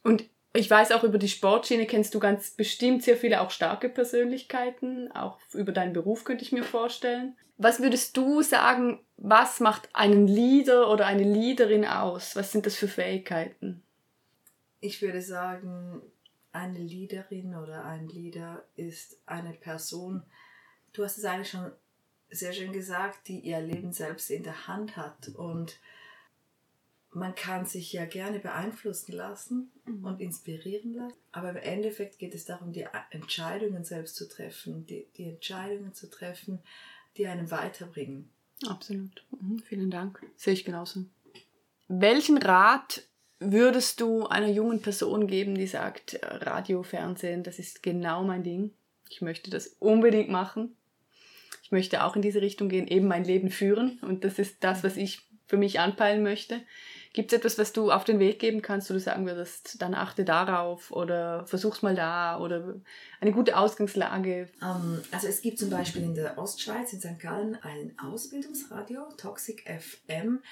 [0.02, 3.88] Und ich weiß auch über die Sportschiene kennst du ganz bestimmt sehr viele auch starke
[3.88, 7.36] Persönlichkeiten, auch über deinen Beruf könnte ich mir vorstellen.
[7.56, 12.36] Was würdest du sagen, was macht einen Leader oder eine Leaderin aus?
[12.36, 13.82] Was sind das für Fähigkeiten?
[14.80, 16.02] Ich würde sagen,
[16.52, 20.22] eine Leaderin oder ein Leader ist eine Person,
[20.92, 21.72] du hast es eigentlich schon
[22.30, 25.28] sehr schön gesagt, die ihr Leben selbst in der Hand hat.
[25.28, 25.78] Und
[27.14, 29.70] man kann sich ja gerne beeinflussen lassen
[30.02, 31.16] und inspirieren lassen.
[31.32, 36.10] Aber im Endeffekt geht es darum, die Entscheidungen selbst zu treffen, die, die Entscheidungen zu
[36.10, 36.60] treffen,
[37.16, 38.30] die einem weiterbringen.
[38.66, 39.24] Absolut.
[39.40, 40.20] Mhm, vielen Dank.
[40.36, 41.04] Sehe ich genauso.
[41.88, 43.02] Welchen Rat
[43.38, 48.72] würdest du einer jungen Person geben, die sagt, Radio, Fernsehen, das ist genau mein Ding.
[49.10, 50.76] Ich möchte das unbedingt machen.
[51.62, 53.98] Ich möchte auch in diese Richtung gehen, eben mein Leben führen.
[54.00, 56.62] Und das ist das, was ich für mich anpeilen möchte.
[57.14, 59.94] Gibt es etwas, was du auf den Weg geben kannst, wo du sagen würdest, dann
[59.94, 62.74] achte darauf oder versuch's mal da oder
[63.20, 64.48] eine gute Ausgangslage?
[64.60, 67.20] Ähm, also es gibt zum Beispiel in der Ostschweiz, in St.
[67.20, 70.42] Gallen, ein Ausbildungsradio, Toxic FM.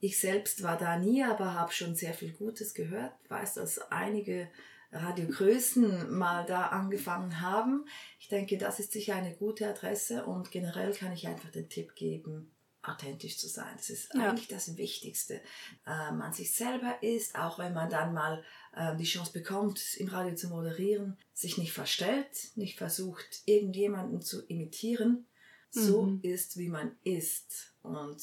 [0.00, 3.12] Ich selbst war da nie, aber habe schon sehr viel Gutes gehört.
[3.28, 4.48] Weiß, dass einige
[4.90, 7.84] Radiogrößen mal da angefangen haben.
[8.18, 11.94] Ich denke, das ist sicher eine gute Adresse und generell kann ich einfach den Tipp
[11.94, 12.50] geben,
[12.88, 13.72] authentisch zu sein.
[13.76, 14.30] Das ist Ja.
[14.30, 15.40] eigentlich das Wichtigste.
[15.86, 18.42] Äh, man sich selber ist, auch wenn man dann mal
[18.76, 24.44] äh, die Chance bekommt, im Radio zu moderieren, sich nicht verstellt, nicht versucht, irgendjemanden zu
[24.46, 25.26] imitieren,
[25.70, 26.20] so Mhm.
[26.22, 27.74] ist, wie man ist.
[27.82, 28.22] Und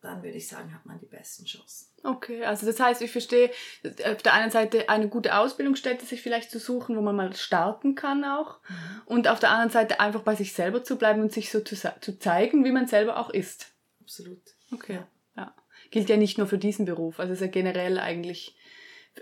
[0.00, 1.88] dann würde ich sagen, hat man die besten Chancen.
[2.04, 3.50] Okay, also das heißt, ich verstehe
[4.04, 7.96] auf der einen Seite eine gute Ausbildungsstätte sich vielleicht zu suchen, wo man mal starten
[7.96, 8.60] kann auch.
[9.06, 11.74] Und auf der anderen Seite einfach bei sich selber zu bleiben und sich so zu,
[12.00, 13.72] zu zeigen, wie man selber auch ist.
[14.08, 14.40] Absolut.
[14.72, 14.94] Okay.
[14.94, 15.08] Ja.
[15.36, 15.54] Ja.
[15.90, 17.20] Gilt ja nicht nur für diesen Beruf.
[17.20, 18.56] Also es ist ja generell eigentlich,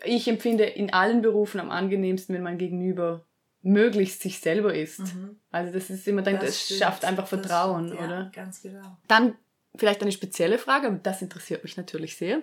[0.04, 3.26] ich empfinde in allen Berufen am angenehmsten, wenn man gegenüber
[3.62, 5.02] möglichst sich selber ist.
[5.50, 8.30] Also das ist immer, denke, Das das, schafft einfach Vertrauen, stimmt, ja, oder?
[8.32, 8.96] Ganz genau.
[9.08, 9.34] Dann
[9.74, 12.42] vielleicht eine spezielle Frage, aber das interessiert mich natürlich sehr.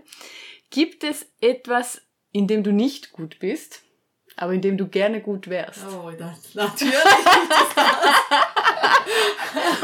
[0.69, 2.01] Gibt es etwas,
[2.33, 3.83] in dem du nicht gut bist,
[4.35, 5.85] aber in dem du gerne gut wärst?
[5.87, 6.93] Oh, das, natürlich.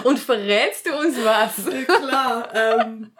[0.03, 1.57] Und verrätst du uns was?
[1.71, 3.11] Ja, Klar, ähm,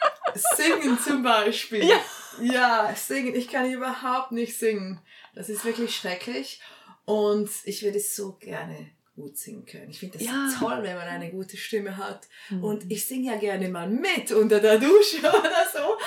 [0.55, 1.83] singen zum Beispiel.
[1.85, 1.99] Ja.
[2.41, 3.35] ja, singen.
[3.35, 4.99] Ich kann überhaupt nicht singen.
[5.35, 6.61] Das ist wirklich schrecklich.
[7.05, 9.89] Und ich würde so gerne gut singen können.
[9.89, 10.49] Ich finde das Ja.
[10.57, 12.27] toll, wenn man eine gute Stimme hat.
[12.61, 15.97] Und ich singe ja gerne mal mit unter der Dusche oder so.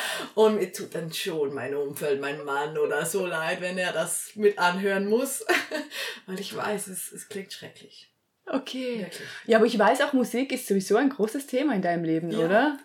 [0.41, 4.31] Und mir tut dann schon mein Umfeld, mein Mann oder so leid, wenn er das
[4.35, 5.45] mit anhören muss.
[6.27, 8.09] Weil ich weiß, es, es klingt schrecklich.
[8.53, 9.01] Okay.
[9.01, 9.29] Wirklich.
[9.47, 12.39] Ja, aber ich weiß auch, Musik ist sowieso ein großes Thema in deinem Leben, Ja,
[12.39, 12.79] oder?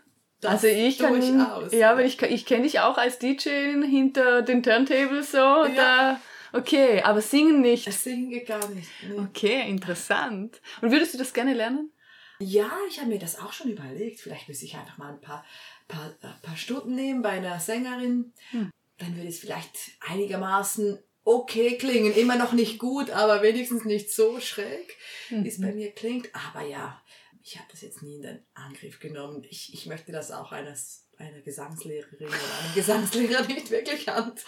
[0.43, 1.73] Also ich kann, durchaus.
[1.73, 3.49] ja, aber ich, ich kenne dich auch als DJ
[3.83, 5.37] hinter den Turntables so.
[5.37, 6.21] Da,
[6.53, 7.91] okay, aber singen nicht.
[7.91, 8.87] Singen geht gar nicht.
[9.09, 9.17] Nee.
[9.19, 10.61] Okay, interessant.
[10.81, 11.91] Und würdest du das gerne lernen?
[12.39, 14.19] Ja, ich habe mir das auch schon überlegt.
[14.19, 15.43] Vielleicht müsste ich einfach mal ein paar,
[15.87, 18.31] paar, äh, paar Stunden nehmen bei einer Sängerin.
[18.51, 18.69] Hm.
[18.99, 19.75] Dann würde es vielleicht
[20.07, 22.13] einigermaßen okay klingen.
[22.13, 24.95] Immer noch nicht gut, aber wenigstens nicht so schräg,
[25.29, 26.29] wie es bei mir klingt.
[26.33, 27.01] Aber ja,
[27.43, 29.45] ich habe das jetzt nie in den Angriff genommen.
[29.49, 34.33] Ich, ich möchte das auch eines, einer Gesangslehrerin oder einem Gesangslehrer nicht wirklich an.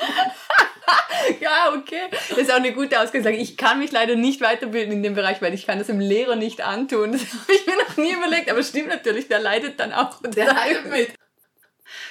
[1.42, 2.08] Ja, okay.
[2.30, 3.38] Das ist auch eine gute Ausgangslage.
[3.38, 6.36] Ich kann mich leider nicht weiterbilden in dem Bereich, weil ich kann das dem Lehrer
[6.36, 7.12] nicht antun.
[7.20, 8.50] Das habe ich mir noch nie überlegt.
[8.50, 10.22] Aber stimmt natürlich, der leidet dann auch.
[10.22, 11.14] Der leidet mit.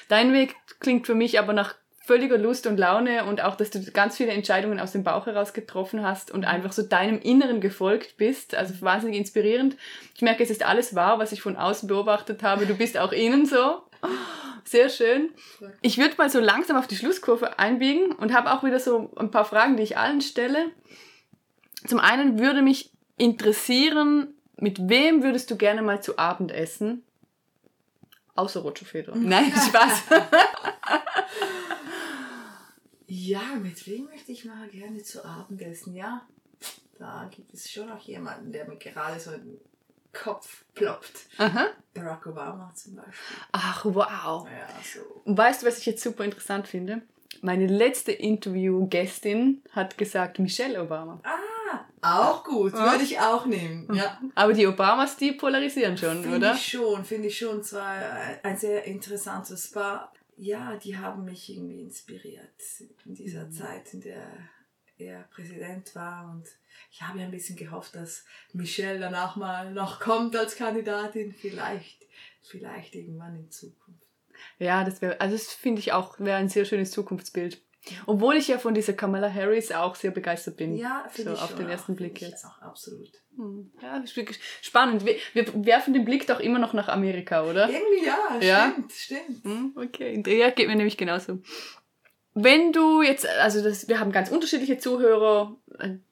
[0.08, 1.74] Dein Weg klingt für mich aber nach
[2.08, 5.52] völliger Lust und Laune und auch, dass du ganz viele Entscheidungen aus dem Bauch heraus
[5.52, 8.54] getroffen hast und einfach so deinem Inneren gefolgt bist.
[8.54, 9.76] Also wahnsinnig inspirierend.
[10.14, 12.64] Ich merke, es ist alles wahr, was ich von außen beobachtet habe.
[12.64, 13.82] Du bist auch innen so.
[14.64, 15.28] Sehr schön.
[15.82, 19.30] Ich würde mal so langsam auf die Schlusskurve einbiegen und habe auch wieder so ein
[19.30, 20.70] paar Fragen, die ich allen stelle.
[21.86, 27.02] Zum einen würde mich interessieren, mit wem würdest du gerne mal zu Abend essen?
[28.34, 29.16] Außer Roger Federer.
[29.18, 30.04] Nein, Spaß.
[33.10, 35.94] Ja, mit wem möchte ich mal gerne zu Abend essen?
[35.94, 36.26] Ja,
[36.98, 39.58] da gibt es schon noch jemanden, der mir gerade so den
[40.12, 41.26] Kopf ploppt.
[41.38, 41.68] Aha.
[41.94, 43.14] Barack Obama zum Beispiel.
[43.52, 44.46] Ach, wow.
[44.46, 45.22] Ja, so.
[45.24, 47.00] Weißt du, was ich jetzt super interessant finde?
[47.40, 51.20] Meine letzte Interview-Gästin hat gesagt Michelle Obama.
[51.22, 52.92] Ah, auch gut, Ja.
[52.92, 53.88] würde ich auch nehmen.
[53.94, 56.54] Ja, Aber die Obamas, die polarisieren schon, finde oder?
[56.54, 57.62] ich schon, finde ich schon.
[57.62, 60.12] Zwar ein- ein sehr interessantes Paar.
[60.38, 62.62] Ja, die haben mich irgendwie inspiriert
[63.04, 63.52] in dieser Mhm.
[63.52, 64.48] Zeit, in der
[64.98, 66.30] er Präsident war.
[66.30, 66.48] Und
[66.90, 71.32] ich habe ja ein bisschen gehofft, dass Michelle danach mal noch kommt als Kandidatin.
[71.32, 72.06] Vielleicht,
[72.42, 74.02] vielleicht irgendwann in Zukunft.
[74.58, 77.60] Ja, das wäre, also das finde ich auch, wäre ein sehr schönes Zukunftsbild.
[78.06, 80.76] Obwohl ich ja von dieser Kamala Harris auch sehr begeistert bin.
[80.76, 82.44] Ja, finde so ich auf schon den auch, ersten finde Blick jetzt.
[82.44, 83.10] Auch absolut.
[83.36, 83.70] Hm.
[83.82, 85.04] Ja, das ist wirklich spannend.
[85.04, 87.68] Wir, wir werfen den Blick doch immer noch nach Amerika, oder?
[87.68, 88.70] Irgendwie ja, Ja?
[88.72, 89.44] stimmt, stimmt.
[89.44, 91.38] Hm, Okay, ja, geht mir nämlich genauso.
[92.34, 95.56] Wenn du jetzt, also das, wir haben ganz unterschiedliche Zuhörer.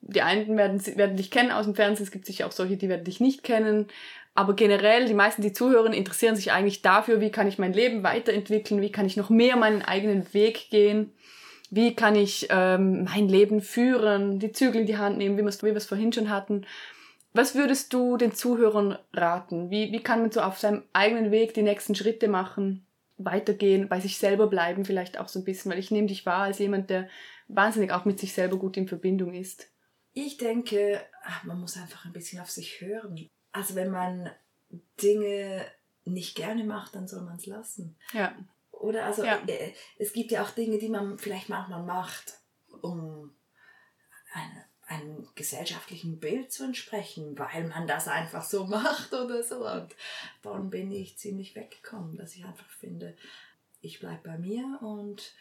[0.00, 2.88] Die einen werden, werden dich kennen aus dem Fernsehen, es gibt sicher auch solche, die
[2.88, 3.86] werden dich nicht kennen.
[4.34, 8.02] Aber generell, die meisten, die zuhören, interessieren sich eigentlich dafür, wie kann ich mein Leben
[8.02, 11.12] weiterentwickeln, wie kann ich noch mehr meinen eigenen Weg gehen,
[11.70, 15.76] wie kann ich ähm, mein Leben führen, die Zügel in die Hand nehmen, wie wir
[15.76, 16.66] es vorhin schon hatten.
[17.32, 19.70] Was würdest du den Zuhörern raten?
[19.70, 22.86] Wie, wie kann man so auf seinem eigenen Weg die nächsten Schritte machen?
[23.18, 26.42] weitergehen, bei sich selber bleiben vielleicht auch so ein bisschen, weil ich nehme dich wahr
[26.42, 27.08] als jemand, der
[27.48, 29.68] wahnsinnig auch mit sich selber gut in Verbindung ist.
[30.12, 31.00] Ich denke,
[31.44, 33.28] man muss einfach ein bisschen auf sich hören.
[33.52, 34.30] Also wenn man
[35.02, 35.64] Dinge
[36.04, 37.96] nicht gerne macht, dann soll man es lassen.
[38.12, 38.34] Ja.
[38.80, 39.42] Oder also Ja.
[39.46, 42.34] äh, es gibt ja auch Dinge, die man vielleicht manchmal macht,
[42.82, 43.34] um
[44.32, 49.66] eine, einem gesellschaftlichen Bild zu entsprechen, weil man das einfach so macht oder so.
[49.68, 49.94] Und
[50.42, 53.16] davon bin ich ziemlich weggekommen, dass ich einfach finde,
[53.80, 55.32] ich bleibe bei mir und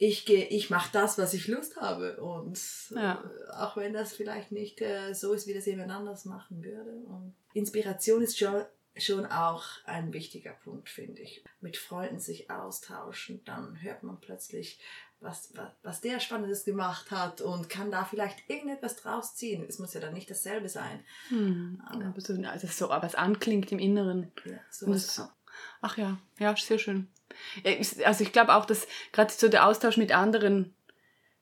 [0.00, 2.22] ich gehe, ich mache das, was ich Lust habe.
[2.22, 3.24] Und Ja.
[3.24, 6.90] äh, auch wenn das vielleicht nicht äh, so ist, wie das jemand anders machen würde.
[7.06, 8.64] Und Inspiration ist schon,
[9.04, 11.44] schon auch ein wichtiger Punkt, finde ich.
[11.60, 14.78] Mit Freunden sich austauschen, dann hört man plötzlich,
[15.20, 19.64] was, was, was der Spannendes gemacht hat und kann da vielleicht irgendetwas draus ziehen.
[19.68, 21.04] Es muss ja dann nicht dasselbe sein.
[21.28, 21.82] Hm.
[21.86, 24.30] Aber- Aber so, also so, aber es anklingt im Inneren.
[24.44, 25.20] Ja, sowas
[25.80, 27.08] ach ja, ja, sehr schön.
[28.04, 30.74] Also ich glaube auch, dass gerade so der Austausch mit anderen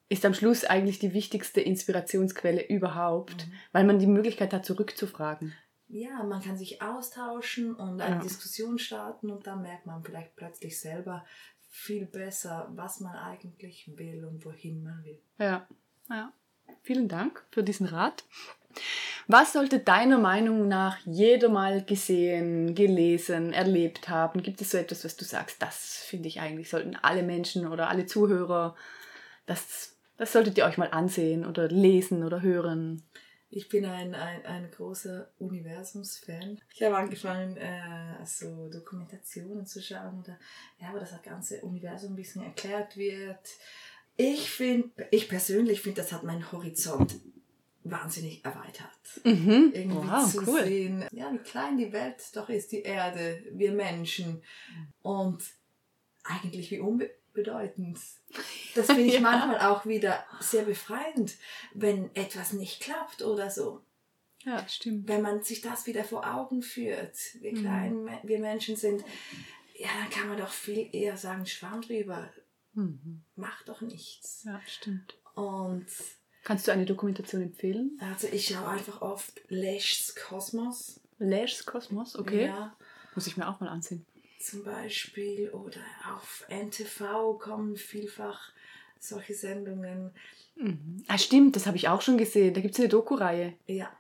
[0.09, 3.53] ist am Schluss eigentlich die wichtigste Inspirationsquelle überhaupt, Mhm.
[3.73, 5.53] weil man die Möglichkeit hat, zurückzufragen.
[5.89, 8.23] Ja, man kann sich austauschen und eine Ja.
[8.23, 11.25] Diskussion starten und dann merkt man vielleicht plötzlich selber
[11.69, 15.21] viel besser, was man eigentlich will und wohin man will.
[15.39, 15.67] Ja,
[16.09, 16.33] ja.
[16.83, 18.25] Vielen Dank für diesen Rat.
[19.29, 24.43] Was sollte deiner Meinung nach jeder mal gesehen, gelesen, erlebt haben?
[24.43, 27.89] Gibt es so etwas, was du sagst, das finde ich eigentlich, sollten alle Menschen oder
[27.89, 28.77] alle Zuhörer,
[29.47, 33.03] das, das solltet ihr euch mal ansehen oder lesen oder hören?
[33.57, 36.61] Ich bin ein, ein, ein großer Universumsfan.
[36.75, 40.39] Ich habe angefangen, äh, so Dokumentationen zu schauen, oder,
[40.79, 43.39] ja, wo das ganze Universum ein bisschen erklärt wird.
[44.19, 47.17] Ich finde, ich persönlich finde, das hat meinen Horizont
[47.83, 49.25] wahnsinnig erweitert.
[49.25, 49.73] Mhm.
[49.73, 50.63] Irgendwie Wow, zu cool.
[50.63, 54.43] sehen, ja, wie klein die Welt doch ist, die Erde, wir Menschen.
[55.01, 55.43] Und
[56.25, 56.81] eigentlich wie
[57.37, 57.99] unbedeutend.
[58.75, 59.21] Das finde ich Ja.
[59.21, 61.35] manchmal auch wieder sehr befreiend,
[61.75, 63.83] wenn etwas nicht klappt oder so.
[64.45, 65.09] Ja, stimmt.
[65.09, 67.61] Wenn man sich das wieder vor Augen führt, wie Mhm.
[67.61, 69.05] klein me- wir Menschen sind,
[69.77, 72.29] ja, dann kann man doch viel eher sagen, schwamm drüber,
[72.75, 73.23] Mhm.
[73.35, 74.45] mach doch nichts.
[74.45, 75.15] Ja, stimmt.
[75.35, 75.87] Und
[76.45, 77.99] Kannst du eine Dokumentation empfehlen?
[78.01, 81.01] also ich schaue einfach oft Lesch's Kosmos.
[81.19, 82.47] Lesch's Kosmos, okay.
[82.47, 82.77] Ja,
[83.17, 84.05] Muss ich mir auch mal ansehen.
[84.47, 85.51] Zum Beispiel.
[85.51, 85.81] Oder
[86.15, 88.41] auf NTV kommen vielfach
[88.99, 90.13] solche Sendungen.
[90.57, 91.05] Mhm.
[91.09, 92.55] Ah, stimmt, das habe ich auch schon gesehen.
[92.55, 93.55] Da gibt es eine Doku-Reihe.
[93.67, 93.91] Ja,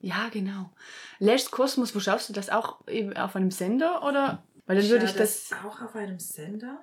[0.00, 0.70] Ja, genau.
[1.18, 4.42] Lesch's Kosmos, wo schaust du das auch eben auf einem Sender oder?
[4.66, 6.78] Weil dann ich würde ich das, auch auf einem Sender.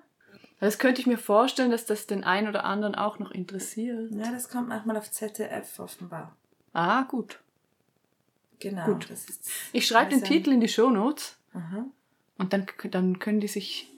[0.60, 4.12] das könnte ich mir vorstellen, dass das den einen oder anderen auch noch interessiert.
[4.12, 6.36] Ja, das kommt manchmal auf ZDF offenbar.
[6.74, 7.40] Ah, gut.
[8.60, 8.86] Genau.
[8.86, 9.10] Gut.
[9.10, 9.26] Das
[9.72, 11.86] Ich schreibe den Also- Titel in die Shownotes Aha.
[12.38, 13.92] Und dann, dann können die sich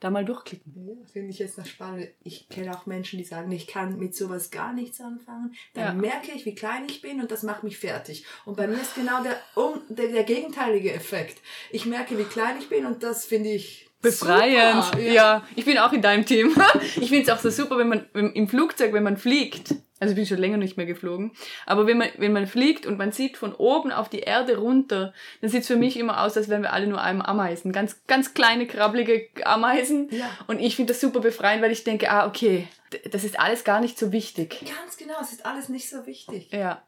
[0.00, 0.72] da mal durchklicken.
[0.74, 2.08] Ja, finde ich jetzt noch spannend.
[2.24, 5.54] Ich kenne auch Menschen, die sagen, ich kann mit sowas gar nichts anfangen.
[5.74, 5.92] Dann Ja.
[5.92, 8.24] merke ich, wie klein ich bin und das macht mich fertig.
[8.46, 11.42] Und bei mir ist genau der, um, der, der gegenteilige Effekt.
[11.70, 14.82] Ich merke, wie klein ich bin und das finde ich Befreiend.
[14.84, 15.46] Super, ja.
[15.56, 16.54] ich bin auch in deinem Team.
[16.96, 19.74] Ich finde es auch so super, wenn man im Flugzeug, wenn man fliegt.
[20.00, 21.30] Also ich bin schon länger nicht mehr geflogen.
[21.66, 25.12] Aber wenn man, wenn man fliegt und man sieht von oben auf die Erde runter,
[25.40, 27.70] dann sieht es für mich immer aus, als wären wir alle nur einem Ameisen.
[27.70, 30.08] Ganz, ganz kleine, krabbelige Ameisen.
[30.10, 30.30] Ja.
[30.46, 32.66] Und ich finde das super befreiend, weil ich denke, ah, okay,
[33.10, 34.60] das ist alles gar nicht so wichtig.
[34.60, 36.50] Ganz genau, es ist alles nicht so wichtig.
[36.50, 36.82] Ja.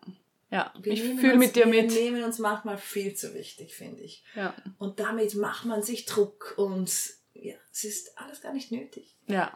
[0.51, 1.93] Ja, Wir ich fühle mit dir Wir mit.
[1.93, 4.23] nehmen uns manchmal viel zu wichtig, finde ich.
[4.35, 4.55] Ja.
[4.79, 6.93] Und damit macht man sich Druck und
[7.33, 9.17] ja, es ist alles gar nicht nötig.
[9.27, 9.53] Ja.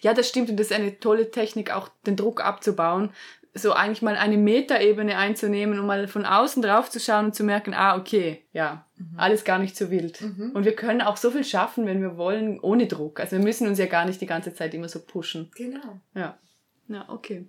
[0.00, 3.10] Ja, das stimmt und das ist eine tolle Technik, auch den Druck abzubauen.
[3.54, 7.42] So eigentlich mal eine Metaebene einzunehmen und mal von außen drauf zu schauen und zu
[7.42, 8.84] merken, ah, okay, ja,
[9.16, 10.20] alles gar nicht so wild.
[10.20, 10.50] Mhm.
[10.52, 13.18] Und wir können auch so viel schaffen, wenn wir wollen, ohne Druck.
[13.18, 15.50] Also wir müssen uns ja gar nicht die ganze Zeit immer so pushen.
[15.56, 16.00] Genau.
[16.14, 16.38] Ja.
[16.88, 17.46] Ja, okay.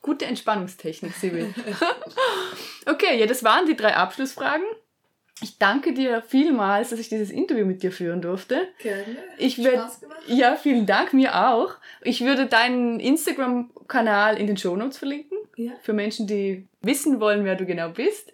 [0.00, 1.52] Gute Entspannungstechnik, Sibyl.
[2.86, 4.64] okay, ja, das waren die drei Abschlussfragen.
[5.42, 8.68] Ich danke dir vielmals, dass ich dieses Interview mit dir führen durfte.
[8.78, 9.04] Gerne.
[9.38, 10.18] Ich Hat Spaß gemacht.
[10.26, 11.74] Ja, vielen Dank, mir auch.
[12.02, 15.72] Ich würde deinen Instagram-Kanal in den Shownotes verlinken, Ja.
[15.82, 18.32] für Menschen, die wissen wollen, wer du genau bist.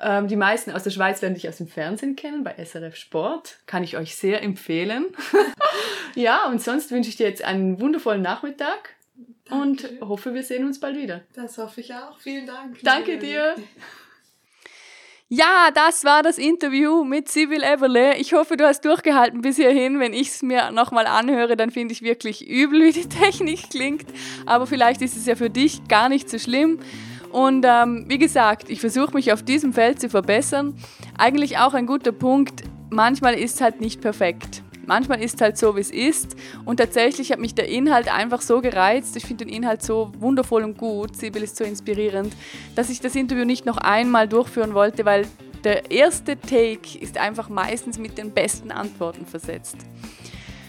[0.00, 3.58] Ähm, die meisten aus der Schweiz werden dich aus dem Fernsehen kennen, bei SRF Sport.
[3.66, 5.06] Kann ich euch sehr empfehlen.
[6.14, 8.90] ja, und sonst wünsche ich dir jetzt einen wundervollen Nachmittag
[9.50, 10.08] und Dankeschön.
[10.08, 11.20] hoffe, wir sehen uns bald wieder.
[11.34, 12.18] Das hoffe ich auch.
[12.18, 12.78] Vielen Dank.
[12.82, 13.54] Danke dir.
[15.34, 18.18] Ja, das war das Interview mit Sibyl Eberle.
[18.18, 19.98] Ich hoffe, du hast durchgehalten bis hierhin.
[19.98, 24.04] Wenn ich es mir nochmal anhöre, dann finde ich wirklich übel, wie die Technik klingt.
[24.44, 26.80] Aber vielleicht ist es ja für dich gar nicht so schlimm.
[27.30, 30.74] Und ähm, wie gesagt, ich versuche mich auf diesem Feld zu verbessern.
[31.16, 32.64] Eigentlich auch ein guter Punkt.
[32.90, 34.62] Manchmal ist es halt nicht perfekt.
[34.86, 36.36] Manchmal ist es halt so, wie es ist.
[36.64, 39.16] Und tatsächlich hat mich der Inhalt einfach so gereizt.
[39.16, 41.16] Ich finde den Inhalt so wundervoll und gut.
[41.16, 42.34] Sibyl ist so inspirierend,
[42.74, 45.26] dass ich das Interview nicht noch einmal durchführen wollte, weil
[45.64, 49.76] der erste Take ist einfach meistens mit den besten Antworten versetzt.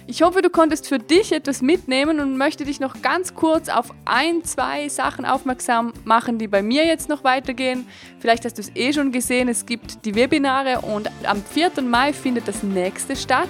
[0.06, 3.93] Ich hoffe, du konntest für dich etwas mitnehmen und möchte dich noch ganz kurz auf
[4.04, 7.88] ein, zwei Sachen aufmerksam machen, die bei mir jetzt noch weitergehen.
[8.19, 11.82] Vielleicht hast du es eh schon gesehen, es gibt die Webinare und am 4.
[11.84, 13.47] Mai findet das nächste statt.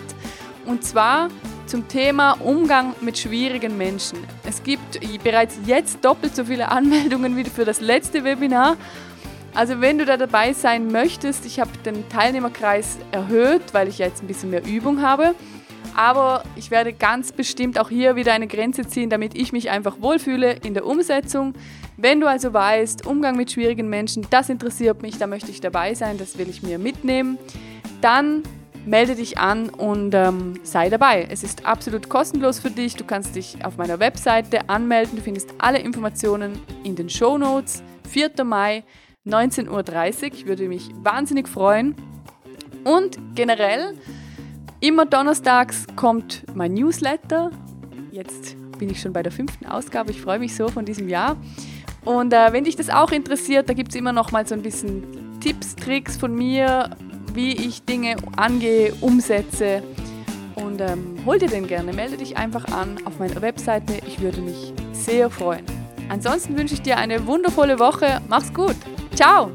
[0.65, 1.30] Und zwar
[1.65, 4.19] zum Thema Umgang mit schwierigen Menschen.
[4.47, 8.78] Es gibt bereits jetzt doppelt so viele Anmeldungen wie für das letzte Webinar.
[9.54, 14.23] Also wenn du da dabei sein möchtest, ich habe den Teilnehmerkreis erhöht, weil ich jetzt
[14.23, 15.36] ein bisschen mehr Übung habe.
[15.95, 20.02] Aber ich werde ganz bestimmt auch hier wieder eine Grenze ziehen, damit ich mich einfach
[20.02, 21.54] wohlfühle in der Umsetzung.
[21.98, 25.94] Wenn du also weißt, Umgang mit schwierigen Menschen, das interessiert mich, da möchte ich dabei
[25.94, 27.38] sein, das will ich mir mitnehmen,
[28.02, 28.42] dann
[28.86, 31.27] melde dich an und ähm, sei dabei.
[31.29, 32.96] Es ist absolut kostenlos für dich.
[32.96, 35.17] Du kannst dich auf meiner Webseite anmelden.
[35.17, 37.84] Du findest alle Informationen in den Show Notes.
[38.10, 38.44] 4.
[38.44, 38.84] Mai,
[39.25, 40.34] 19.30 Uhr.
[40.34, 41.96] Ich würde mich wahnsinnig freuen.
[42.84, 43.98] Und generell,
[44.81, 47.52] immer donnerstags kommt mein Newsletter.
[48.12, 50.12] Jetzt bin ich schon bei der fünften Ausgabe.
[50.12, 51.38] Ich freue mich so von diesem Jahr.
[52.04, 54.62] Und äh, wenn dich das auch interessiert, da gibt es immer noch mal so ein
[54.62, 56.90] bisschen Tipps, Tricks von mir,
[57.34, 59.84] wie ich Dinge angehe, umsetze.
[60.56, 63.94] Und ähm, hol dir den gerne, melde dich einfach an auf meiner Webseite.
[64.08, 65.65] Ich würde mich sehr freuen.
[66.10, 68.21] Ansonsten wünsche ich dir eine wundervolle Woche.
[68.27, 68.75] Mach's gut.
[69.15, 69.52] Ciao.